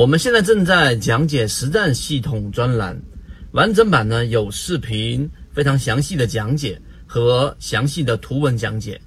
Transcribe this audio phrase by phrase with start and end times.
[0.00, 2.98] 我们现在正在讲解实战系统专栏，
[3.52, 8.98] 完整版呢有视频，非常详细的讲解和详细的图文讲解，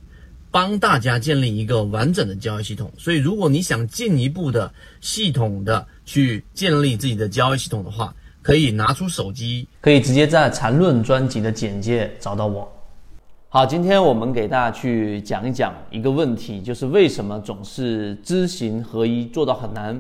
[0.51, 2.91] 帮大家建立一个完整的交易系统。
[2.95, 4.71] 所以，如果你想进一步的
[5.01, 8.13] 系统的去建立自己的交易系统的话，
[8.43, 12.71] 可以拿出手机，可以直接在缠论专辑的简介找到我。
[13.49, 19.99] 好，今天我们给大家去讲一讲一个问题，就是为什么总是知行合一做到很难。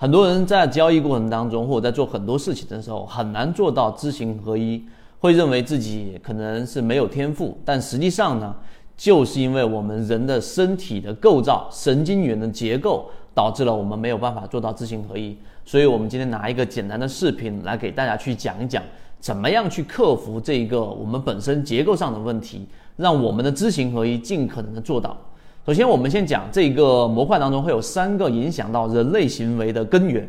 [0.00, 4.82] 很多人在交易过程当中，或者在做很多事情的时候，很难做到知行合一，
[5.18, 8.56] 会认为自己可能是没有天赋，但实际上呢，
[8.96, 15.36] 就是因为我们人的身体的构造、神经元的结构，导致了我们没有办法做到知行合一。
[15.66, 18.82] 所以，我们今天拿一个简单的视频来给大家去讲一讲，
[19.18, 25.14] 怎么样去克服这一个我们本身结构上的问题，让我们的知行合一尽可能的做到。
[25.66, 30.26] 首先，我们先讲这个模块当中会有三个影响到人类行为的根源。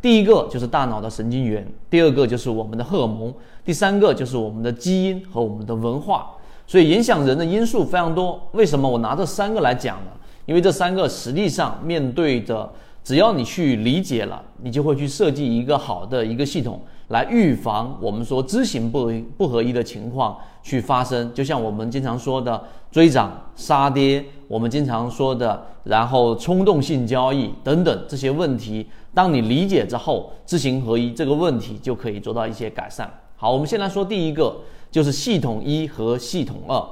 [0.00, 6.30] 第一个就是大脑的神经元，第二个就是我们的荷尔蒙，第三个就是我们的基因和我们的文化。
[6.66, 8.40] 所以影响人的因素非常多。
[8.52, 10.10] 为什么我拿这三个来讲呢？
[10.46, 12.72] 因为这三个实际上面对着，
[13.04, 16.80] 只要你去理解了，你就会去设计一个好的一个系统。
[17.08, 33.10] 来预防我们说知行不不合一的情况去发生，就像我们经常说的追涨杀跌，我们经常说的，然后冲动性交易等等这些问题，当你理解之后，知行合一这个问题就可以做到一些改善。
[33.36, 34.54] 好，我们先来说第一个，
[34.90, 36.82] 就是系统一和系统二。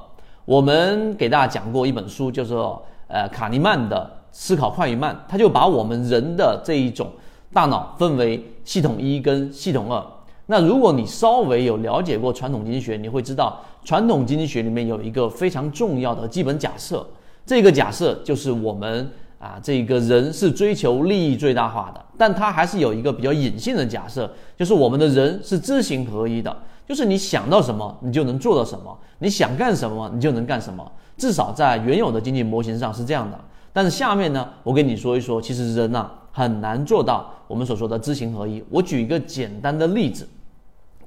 [0.44, 7.08] 我们给大家讲过一本书，叫做呃卡尼曼的《思考快与慢》，他就把我们人的这一种。
[7.50, 10.02] 大脑分为系统一跟系统二。
[10.50, 17.06] 那如果你稍微有了解过传统经济学，你会知道传统经济学里面有一个非常重要的基本假设。
[17.44, 22.02] 这个假设就是我们啊，这个人是追求利益最大化的。
[22.16, 30.90] 但它还是有一个比较隐性的假设，就是我们的人是知行合一的，就是你想到什么，你就能做到什么；你想干什么，你就能干什么。
[31.18, 33.38] 至少在原有的经济模型上是这样的。
[33.70, 36.10] 但是下面呢，我跟你说一说，其实人呐。
[36.30, 38.62] 很难做到我们所说的知行合一。
[38.70, 40.28] 我举一个简单的例子，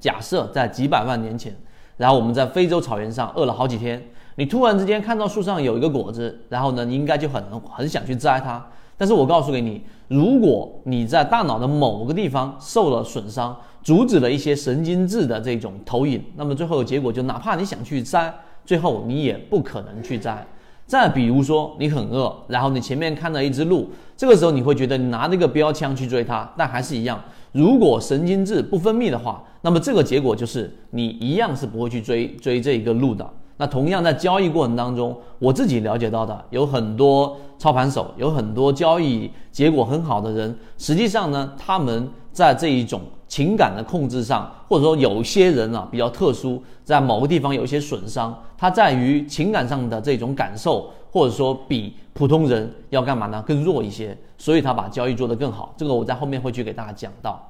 [0.01, 1.55] 假设在几百万年前，
[1.95, 4.03] 然后我们在非洲草原上饿了好几天，
[4.35, 8.65] 你突然之间看到树上有一个果子，然后呢，你应该就很很想去摘它。
[8.97, 18.33] 但是我告诉给你，如果你在大脑的某个地方受了损伤，阻止了一些神经质的这种投影，那么最后的结果就哪怕你想去摘，
[18.65, 20.45] 最后你也不可能去摘。
[20.85, 27.19] 再比如说，你很饿，然后你前面看到一只鹿，这个时候你会觉得你拿那个标枪去追它，但还是一样。
[27.51, 33.29] 如果神经质不分泌的话，那么这个结果就是你一样是不会去追追这一个路的。
[33.61, 42.99] 那同样在交易过程当中，我自己了解到的有很多操盘手，有很多交易结果很好的人，实际上呢，他们在这一种。
[43.27, 53.41] 情感的控制上，或者说有些人啊比较特殊，在某个地方有一些损伤，它在于情感上的这种感受，或者说比普通人要干嘛呢？
[53.47, 55.73] 更弱一些，所以他把交易做得更好。
[55.77, 57.41] 这个我在后面会去给大家讲到。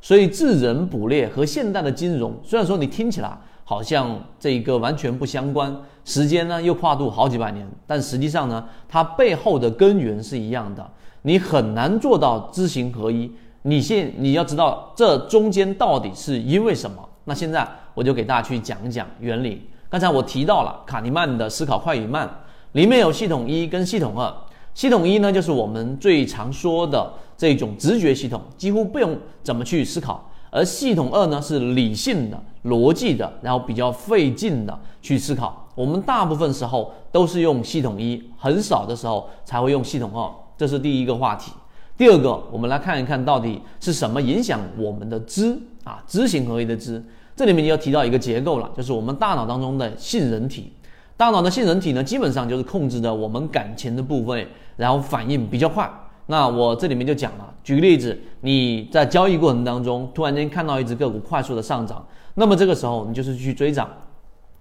[0.00, 10.86] 所以智人捕猎和现代的金融，虽然说你听起来好像这一个完全不相关，时间呢又跨度好几百年，但实际上呢，它背后的根源是一样的。
[11.22, 13.32] 你很难做到知行合一。
[13.62, 16.96] 你现你要知道这中间到底是因为什么？
[17.24, 19.66] 那现在我就给大家去讲一讲原理。
[19.88, 22.28] 刚才我提到了卡尼曼的思考快与慢，
[22.72, 24.30] 里面有系统一跟系统二。
[24.74, 30.20] 系统一呢，就是我们最常说的这种直觉系统，几乎不用怎么去思考；
[30.54, 35.68] 而系统二呢，是理性的、逻辑的，然后比较费劲的去思考。
[35.74, 40.30] 我们大部分时候都是用系统一，很少的时候才会用系统二。
[40.56, 41.50] 这是第一个话题。
[41.96, 47.04] 第二个，我们来看一看到底是什么影响我们的知啊知行合一的知。
[47.34, 50.72] 这里面就要提到一个结构了，就是我们大脑当中的杏仁体。
[51.16, 55.90] 大脑的杏仁体呢，基本上就是控制着我们感情的部分，然后反应比较快。
[56.26, 63.88] 那我这里面就讲了，举个例子，你在交易过程当中突然间看到一只个股快速的上涨，那么这个时候你就是去追涨。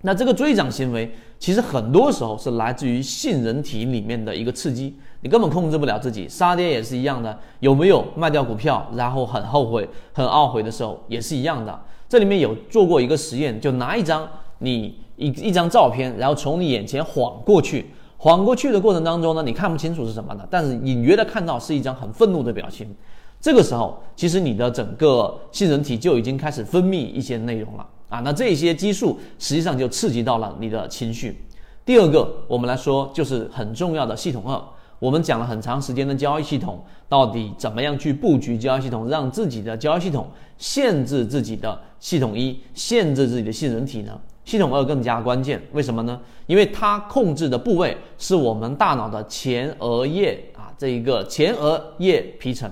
[0.05, 6.27] 那这个追涨行为，其实很多时候是来自于杏仁体里面的一个刺激，你根本控制不了自己。
[6.27, 11.79] 杀跌也是一样的，有没有卖掉股票，然后很后悔、很懊悔的时候，也是一样的。
[12.09, 14.27] 这里面有做过一个实验，就拿一张
[14.57, 17.85] 你一一张照片，然后从你眼前晃过去，
[18.23, 22.87] 晃过去的过程当中呢，你看不清楚是什么的，但是隐约的看到是一张很愤怒的表情。
[23.41, 27.85] 这个时候，其实你的整个杏仁体就已经开始分泌一些内容了。
[28.07, 31.37] 啊，那这些激素实际上就刺激到了你的情绪。
[31.83, 34.57] 第二个，我们来说就是很重要的系统二。
[34.99, 44.17] 我们讲了很长时间的交易系统，到底怎么样去布局交易系统，让自己的交易系统限制自己的系统一，限制自己的杏仁体呢？
[44.45, 46.19] 系统二更加关键，为什么呢？
[46.47, 52.69] 因为它控制的部位是我们大脑的前额叶啊，这一个前额叶皮层。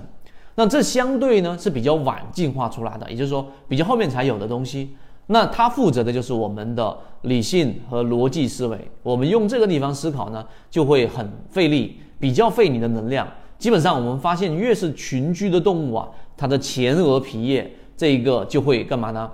[0.54, 4.94] 那这相对呢是比较晚进化出来的，也就是说比较后面才有的东西。
[5.28, 8.78] 那它负责的就是我们的理性和逻辑思维。
[9.02, 13.26] 我们用这个地方思考呢，就会很费力，比较费你的能量。
[13.58, 19.30] 基本上我们发现，越是群居的动物啊，它的前额皮叶这一个就会干嘛呢？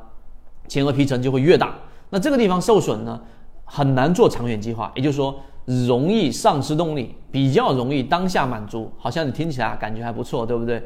[0.69, 1.75] 前额皮层就会越大。
[2.11, 3.21] 那这个地方受损呢，
[3.65, 5.35] 很难做长远计划，也就是说，
[5.87, 8.91] 容易丧失动力，比较容易当下满足。
[8.97, 10.83] 好像你听起来感觉还不错，对不对？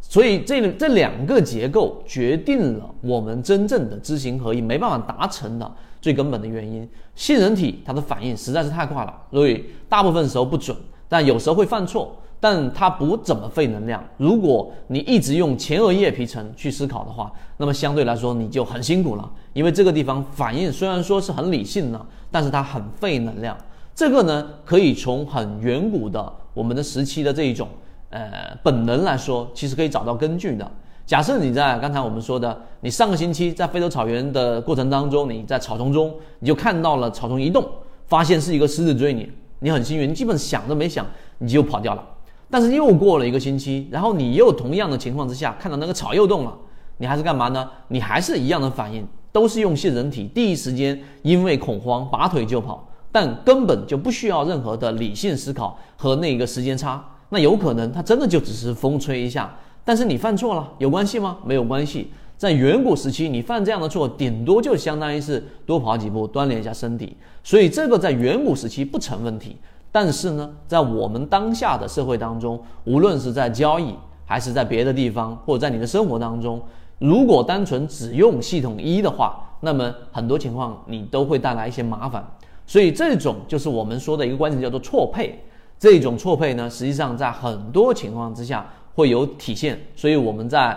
[0.00, 5.70] 所以这这两个结构决定了我们真正的知行合一没办法达成的
[6.00, 6.88] 最根本的原因。
[7.14, 10.76] 杏仁体它的反应实在是太快了，所以大部分时候不准，
[11.08, 12.14] 但有时候会犯错。
[12.40, 14.02] 但它不怎么费能量。
[14.16, 23.56] 如果你一直用前额叶皮层去思考的话，那么相对来说你就很辛苦了，因为这个地方反应虽然说是很理性的，但是它很费能量。
[23.94, 27.66] 这个呢，可以从很远古的我们的时期的这一种
[28.10, 30.70] 呃本能来说，其实可以找到根据的。
[31.04, 37.66] 假设你在刚才我们说的，你上个星期在非洲草原的过程当中，你在草丛中你就看到了草丛一动，
[38.06, 41.04] 发现是一个狮子追你，你很幸运，你基本想都没想
[41.38, 42.06] 你就跑掉了。
[42.50, 46.54] 但是又过了一个星期，然后你又同样的情况之下看到那个草又动了，
[46.96, 47.68] 你还是干嘛呢？
[47.88, 57.04] 你还是一样的反应，都是用杏仁体，第一时间因为恐慌拔腿就跑，但根本就不需要任何的理性思考和那个时间差。
[57.30, 59.54] 那有可能它真的就只是风吹一下，
[59.84, 61.36] 但是你犯错了，有关系吗？
[61.44, 62.10] 没有关系。
[62.38, 69.56] 在远古时期，你犯这样的错，顶多就相当于是多跑几步，锻炼一下身体，所以这个在远古时期不成问题。
[69.90, 73.94] 但是呢，在我们当下的社会当中，无论是在交易，
[74.26, 76.60] 还是在别的地方，或者在你的生活当中，
[76.98, 82.24] 如果单纯只用系统一的话，那么很多情况你都会带来一些麻烦。
[82.66, 85.42] 所以这种就是我们说的一个关键，叫做错配。
[85.78, 89.78] 这种错配呢，实际上在很多情况之下会有体现。
[89.96, 90.76] 所以我们在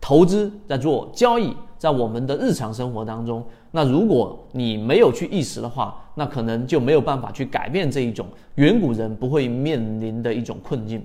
[0.00, 3.44] 投资、在做交易，在我们的日常生活当中。
[3.70, 11.04] 那如果你没有去意识的话，那可能就没有办法去改变这一种远古人不会面临的一种困境。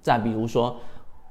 [0.00, 0.76] 再比如说，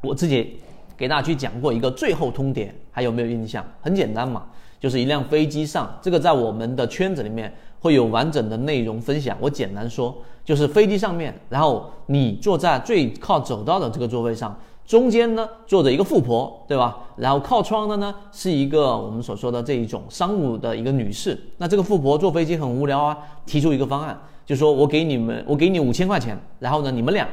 [0.01, 0.57] 我自己
[0.95, 3.65] 给大家去讲过一个最后通牒，还有没有印象？
[3.81, 4.45] 很简单嘛，
[4.79, 9.37] 就是一辆飞机上，这个在我们的圈子里面会有完整的内容分享。
[9.39, 10.15] 我简单说，
[10.45, 14.57] 就是飞机上面，然后你坐在最靠走道的这个座位上。
[14.85, 16.97] 中间呢坐着一个富婆，对吧？
[17.15, 21.39] 然后靠窗的呢是一个我们所说的这一种商务的一个女士。
[21.57, 27.27] 那这个富婆坐飞机很无聊啊，提出一个方案，就说我给你们，我给你五千块钱，然后呢你们俩，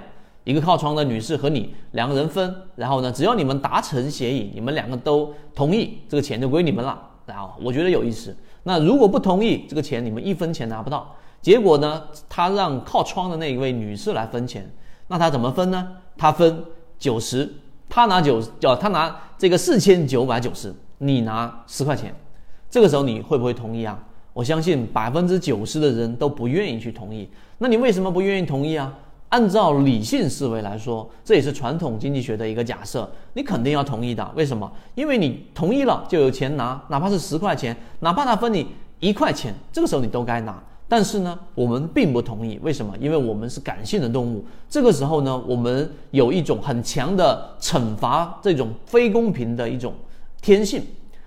[0.45, 6.99] 一个靠窗的女士和你两个人分，然后呢只要你们达成协议，你们两个都同意，这个钱就归你们了。
[7.27, 8.35] 然后我觉得有意思。
[8.63, 11.15] 那如果不同意，这个钱你们一分钱拿不到。
[11.43, 14.71] 结果呢，他让靠窗的那一位女士来分钱，
[15.09, 15.89] 那他怎么分呢？
[16.17, 16.65] 他分。
[17.01, 17.51] 九十，
[17.89, 22.15] 他拿九，叫他拿这个四千九百九十，你拿十块钱，
[22.71, 23.99] 这个时候你会不会同意啊？
[24.33, 27.29] 我相信百分之九十的人都不愿意去同意。
[27.59, 28.95] 那你为什么不愿意同意啊？
[29.31, 34.31] 按照理性思维来说，这也是传统经济学的一个假设，你肯定要同意的。
[34.37, 34.71] 为什么？
[34.95, 38.67] 因为你同意了就有钱拿，哪怕是十块钱，哪怕他分你
[38.99, 40.63] 一块钱，这个时候你都该拿。
[40.91, 42.59] 但是呢，我们并不同意。
[42.65, 42.93] 为什么？
[42.99, 44.45] 因为我们是感性的动物。
[44.69, 49.95] 这个时候呢，我们有一种很强的惩罚这种非公平的一种
[50.43, 50.83] 天性，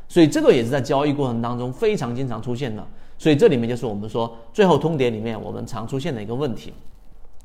[0.09, 2.85] 所以这个也是在交易过程当中非常经常出现的。
[3.17, 6.73] 所以这里面就是我们说最后通牒里面我们常出现的一个问题，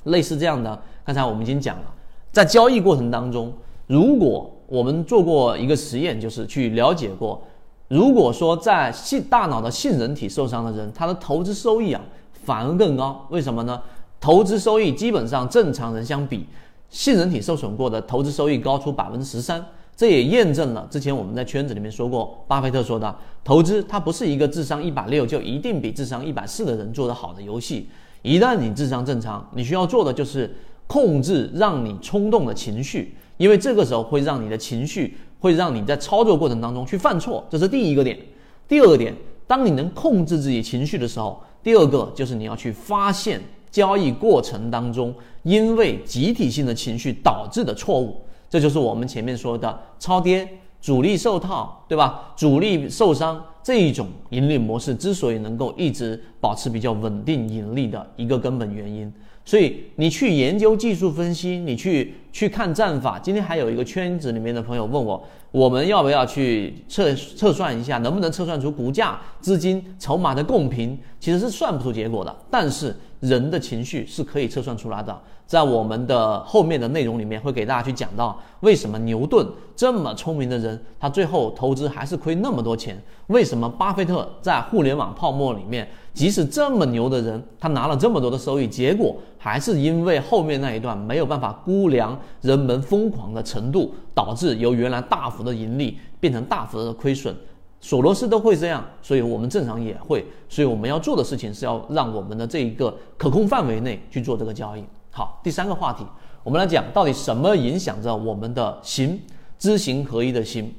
[0.06, 0.76] 类似这样的。
[1.04, 1.94] 刚才我们已经讲了，
[2.32, 3.52] 在交易过程当中，
[3.86, 7.40] 如果我们做过一个实验，就是去了解过。
[7.88, 12.00] 如果说在性大脑的杏仁体受伤的人，他的投资收益啊
[12.44, 13.80] 反而更高，为什么呢？
[14.20, 16.44] 投资收益基本上正常人相比，
[16.90, 19.64] 杏仁体受损过的投资收益高出百分之十三，
[19.96, 27.88] 这也验证了之前我们在圈子里面说过，巴菲特说的，投资它不是一个智商一百六就一定比智商一百四的人做得好的游戏，
[28.20, 30.54] 一旦你智商正常，你需要做的就是
[30.86, 35.16] 控制让你冲动的情绪，因为这个时候会让你的情绪。
[35.38, 38.18] 会让你在操作过程当中去犯错，这是第一个点。
[38.66, 39.14] 第二个点，
[39.46, 43.40] 当你能控制自己情绪的时候，第二个就是你要去发现
[43.70, 48.20] 交易过程当中因为集体性的情绪导致的错误。
[48.50, 50.48] 这就是我们前面说的超跌、
[50.80, 52.32] 主力受套，对吧？
[52.36, 59.12] 主力受伤这一种盈利模式之所以能够一直保持比较稳定盈利的一个根本原因。
[59.48, 63.18] 所以你去研究技术分析，你去去看战法。
[63.18, 70.98] 今天还有一个圈子里面的朋友问我，我们要不要去测测算一下，能不能测算出股价、资金、筹码的共频？
[71.18, 75.18] 其实是算不出结果的，但是人的情绪是可以测算出来的。
[75.48, 83.02] 在我们的后面的内容里面，会给大家去讲到为什么牛顿这么聪明的人，他最后投资还是亏那么多钱？
[83.28, 97.34] 为什么巴菲特在互联网泡沫里面，即使这么牛的人，他拿了这么多的收益，结果还是因为后面那一段没有办法估量人们疯狂的程度，导致由原来大幅的盈利变成大幅的亏损。
[97.80, 100.26] 索罗斯都会这样，所以我们正常也会。
[100.46, 104.84] 所以我们要做的事情是要让我们的这一个可控范围内去做这个交易。
[105.18, 106.04] 好，第三个话题，
[106.44, 109.20] 我们来讲到底什么影响着我们的行
[109.58, 110.72] 知行合一的心。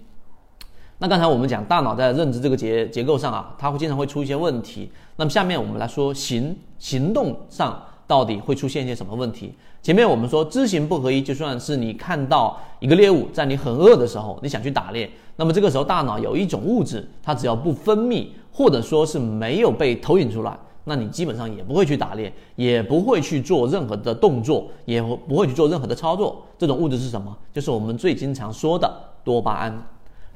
[0.99, 4.89] 那刚才我们讲大脑在认知这个结结构上啊，它会经常会出一些问题。
[5.17, 9.53] 那么下面我们来说行行动上到底会出现一些什么问题？
[9.83, 20.57] 前面我们说知行不合一，就算是你看到一个猎物在你很饿的时候，你想去打猎，那么这个时候大脑有一种物质，它只要不分泌或者说是没有被投影出来。
[20.89, 26.43] 那你基本上也不会去打猎，也不会去做任何的动作，也不会去做任何的操作。
[26.57, 27.37] 这种物质是什么？
[27.53, 28.91] 就是我们最经常说的
[29.23, 29.87] 多巴胺。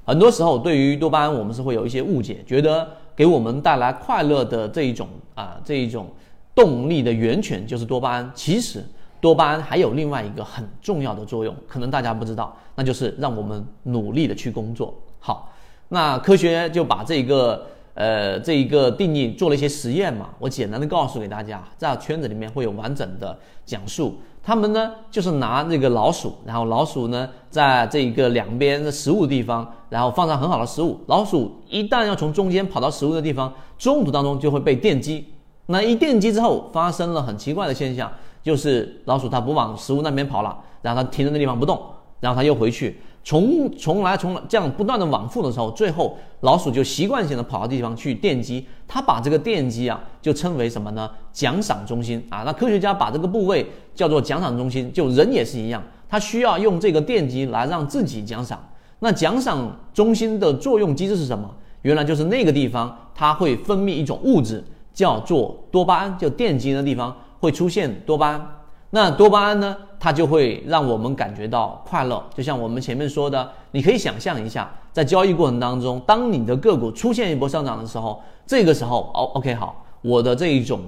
[0.05, 6.05] 很多时候，对于多巴胺，我们是会有一些误解，觉得给我们带来快乐的这一种啊这一种
[6.53, 8.31] 动力的源泉就是多巴胺。
[8.36, 8.86] 其实，
[9.19, 14.93] 多巴胺还有另外一个很重要的作用，可能大家不知道，那就是让我们努力的去工作。
[15.19, 15.51] 好，
[15.89, 17.65] 那科学就把这个。
[17.93, 24.17] 呃，这一个定义做了一些实验嘛，我简单的告诉给大家，在圈子里面会有完整的讲述。
[24.45, 31.00] 他们呢就是拿这个老鼠，然后老鼠呢在这一个两边的食物地方，然后放上很好的食物。
[31.07, 35.27] 老鼠一旦要从中间跑到食物的地方，中途当中就会被电击。
[35.67, 41.79] 那一电击之后，发生了很奇怪的现象，就是老鼠它不往食物那边跑了，然后它停在那地方不动，
[42.19, 43.00] 然后它又回去。
[43.24, 51.10] 从从来从来这样不断的往复的时候，最后老鼠就习惯性的跑到地方去电击，它把这个电击啊就称为什么呢？
[51.32, 52.44] 奖赏中心啊。
[52.46, 53.65] 那科学家把这个部位
[53.96, 58.62] 叫做奖赏中心，就人也是一样，他需要用这个电击来让自己奖赏。
[59.00, 61.50] 那奖赏中心的作用机制是什么？
[61.84, 64.63] 原来就是那个地方它会分泌一种物质，
[64.94, 68.50] 叫做多巴胺，就电击的地方会出现多巴胺。
[68.95, 69.75] 那多巴胺呢？
[70.00, 80.81] 它就会让我们感觉到快乐，就像我们前面说的，你可以想象一下，在交易过程当中，当你的个股出现一波上涨的时候，这个时候哦，OK 好，我的这一种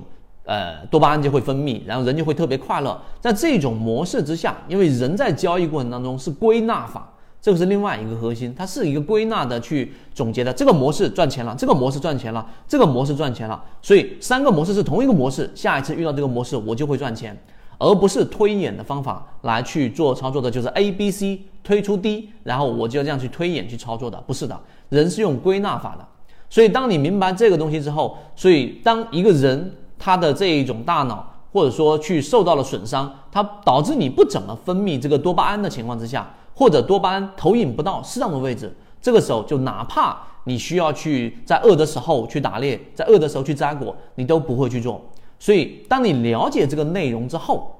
[0.43, 3.01] 呃多巴胺就会分泌，然后人就会特别快乐。
[3.19, 10.53] 在这种模式之下，因为人在交易过程当中是归纳法，这个是另外一个核心，它是一个归纳的去总结的。
[10.53, 17.35] 这个模式赚钱了，这个模式赚钱了，这个模式赚钱了，所以三个模式是同一个模式，下一次遇到这个模式我就会赚钱。
[17.77, 26.05] 而不是推演的方法来去做操作的，就是 A、B、C 推出 D，然后我就这样去推演去操作的，不是的，人是用归纳法的。
[26.50, 45.01] 所以当你明白这个东西之后，所以当一个人他的这一种大脑或者说去受到了损伤，它导致你不怎么分泌这个多巴胺的情况之下，或者多巴胺投影不到适当的位置，这个时候就哪怕你需要去在饿的时候去打猎，在饿的时候去摘果，你都不会去做。
[45.38, 47.75] 所以，当你了解这个内容之后，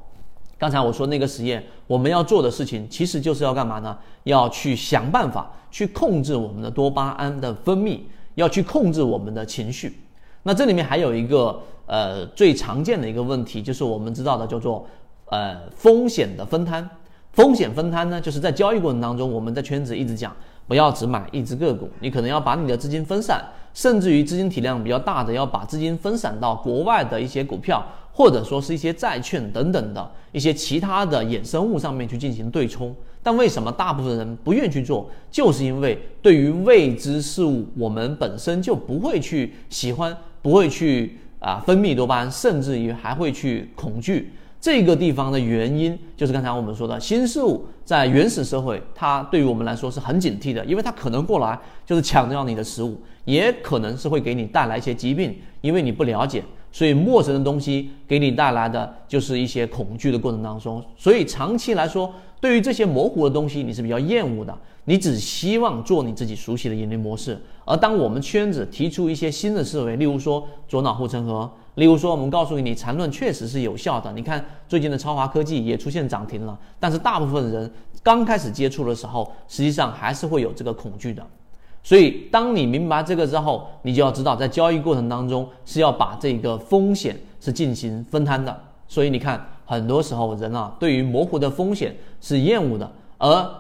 [0.58, 3.98] 刚才我说那个实验，我们要做的事情其实就是要干嘛呢？
[4.24, 8.00] 要去想办法去控制我们的多巴胺的分泌，
[8.36, 10.00] 要去控制我们的情绪。
[10.44, 14.88] 那这里面还有一个呃最常见的一个问题，就是我们知道的叫做
[15.28, 16.88] 呃风险的分摊。
[17.32, 20.34] 风险分摊呢，就是在交易过程当中，我们在圈子一直讲，
[20.68, 23.44] 不要只买一只个股，你可能要把你的资金分散。
[23.76, 32.96] 甚至于资金体量比较大的，要把资金分散到国外的一些股票，或者说是一些债券等等的一些其他的衍生物上面去进行对冲。
[33.22, 35.10] 但为什么大部分人不愿意去做？
[35.30, 44.32] 就是因为对于未知事物，我们本身就不会去喜欢，不会去啊分泌多巴胺，甚至于还会去恐惧。
[44.66, 51.56] 这个地方的原因就是刚才我们说的新事物，在原始社会，它对于我们来说是很警惕的，因为它可能过来
[51.86, 67.40] 就是抢掉你的食物，也可能是会给你带来一些疾病，因为你不了解，所以陌生的东西给你带来的就是一些恐惧的过程当中，所以长期来说，对于这些模糊的东西，你是比较厌恶的，你只希望做你自己熟悉的盈利模式。
[67.66, 71.48] 而当我们圈子提出一些新的思维，例如说左脑护城河。
[71.76, 74.12] 例如说，我们告诉你，缠论确实是有效的。
[74.14, 81.26] 你看最近的超华科技也出现涨停了，但是大部分人刚开始接触的时候，实际上还是会有这个恐惧的。
[81.84, 88.58] 所以，当你明白这个之后，你就要知道，在交易过程当中是要把这个风险是进行分摊的。
[88.88, 93.52] 所以你看，很多时候人啊对于模糊的风险是厌恶的，而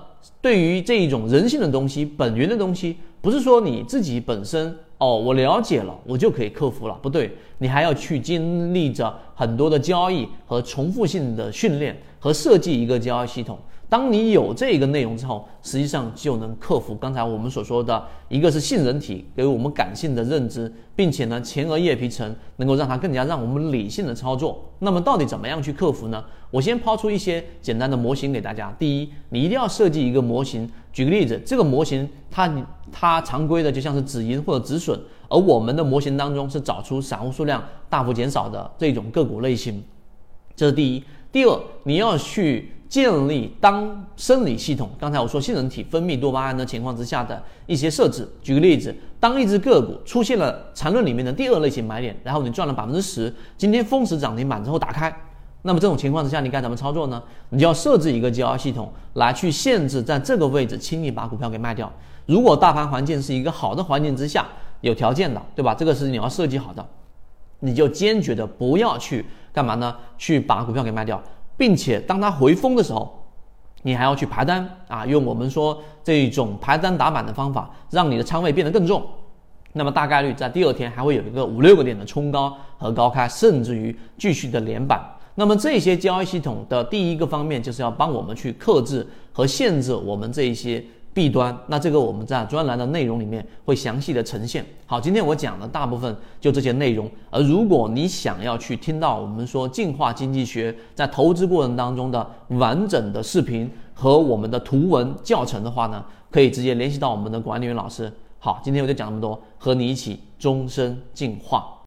[0.41, 13.60] 对于这一种人性的东西、本源的东西，不是说你自己本身哦，我了解了，我就可以克服了，不对，你还要去经历着很多的交易和重复性的训练和设计一个交易系统。
[13.96, 24.62] 当你有这个内容之后，实际上就能克服刚才我们所说的一个是性人体给我们感性的认知，并且呢前额叶皮层能够让它更加让我们理性的操作。
[24.80, 26.22] 那么到底怎么样去克服呢？
[26.52, 28.70] 我先抛出一些简单的模型给大家。
[28.78, 30.70] 第一，你一定要设计一个模型。
[30.92, 32.54] 举个例子，这个模型它
[32.92, 35.00] 它常规的就像是止盈或者止损，
[35.30, 39.82] 而我们的模型当中是找出散户数量大幅减少的这种个股类型，
[40.54, 41.02] 这是第一。
[41.32, 42.74] 第二，你要去。
[42.88, 48.27] 建立当生理系统，刚才我说杏仁体分泌多巴胺的情况之下的一些设置。
[48.42, 55.13] 举个例子，当一只个股出现了缠论里面的第二类型买点，然后你赚了百分之十，今天封死涨停板之后打开，
[55.63, 57.22] 那么这种情况之下你该怎么操作呢？
[57.50, 61.92] 你就要设置一个交易系统来去限制在这个位置轻易把股票给卖掉。
[62.27, 64.46] 如果大盘环境是一个好的环境之下，
[64.82, 65.74] 有条件的，对吧？
[65.74, 66.86] 这个是你要设计好的，
[67.60, 69.96] 你就坚决的不要去干嘛呢？
[70.18, 71.22] 去把股票给卖掉。
[71.57, 73.24] 并且当它回风的时候，
[73.83, 79.05] 你还要去排单啊，用我们说这种排单打板的方法，让你的仓位变得更重。
[79.74, 85.03] 那么大概率在第二天还会有一个五六个点的冲高和高开，甚至于继续的连板。
[85.35, 90.83] 那么这些交易系统的第一个方面就是要帮我们去克制和限制我们这一些。
[91.15, 94.65] 弊端，那这个我们在专栏的内容里面会详细的呈现。
[94.86, 97.10] 好，今天我讲的大部分就这些内容。
[97.29, 108.12] 而如果你想要去听到我们说进化经济学在投资过程当中的完整的视频和我们的图文教程的话呢，可以直接联系到我们的管理员老师。
[108.38, 111.75] 好，今天我就讲那么多，和你一起终身进化。